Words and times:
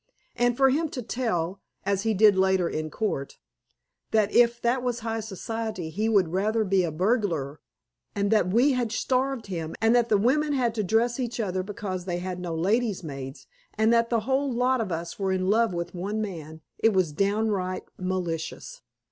And 0.35 0.57
for 0.57 0.71
him 0.71 0.89
to 0.97 1.03
tell, 1.03 1.61
as 1.85 2.01
he 2.01 2.15
did 2.15 2.35
later 2.35 2.67
in 2.67 2.89
court, 2.89 3.37
that 4.09 4.31
if 4.33 4.59
that 4.63 4.81
was 4.81 5.01
high 5.01 5.19
society 5.19 5.91
he 5.91 6.09
would 6.09 6.29
rather 6.33 6.63
be 6.63 6.83
a 6.83 6.91
burglar, 6.91 7.59
and 8.15 8.31
that 8.31 8.47
we 8.51 8.73
starved 8.89 9.45
him, 9.45 9.75
and 9.79 9.95
that 9.95 10.09
the 10.09 10.17
women 10.17 10.53
had 10.53 10.73
to 10.73 10.83
dress 10.83 11.19
each 11.19 11.39
other 11.39 11.61
because 11.61 12.05
they 12.05 12.17
had 12.17 12.39
no 12.39 12.55
lady's 12.55 13.03
maids, 13.03 13.45
and 13.77 13.93
that 13.93 14.09
the 14.09 14.21
whole 14.21 14.51
lot 14.51 14.81
of 14.81 14.91
us 14.91 15.19
were 15.19 15.31
in 15.31 15.51
love 15.51 15.71
with 15.71 15.93
one 15.93 16.19
man, 16.19 16.61
it 16.79 16.93
was 16.93 17.11
downright 17.13 17.83
malicious. 17.99 18.81